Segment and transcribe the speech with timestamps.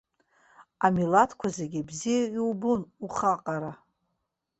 [0.85, 3.71] Амилаҭқәа зегьы бзиа иубон ухы аҟара.